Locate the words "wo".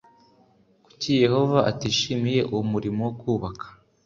3.07-3.13